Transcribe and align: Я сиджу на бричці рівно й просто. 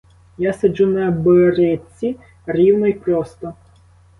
Я 0.43 0.53
сиджу 0.61 0.87
на 0.93 1.11
бричці 1.11 2.15
рівно 2.47 2.87
й 2.87 2.93
просто. 2.93 3.53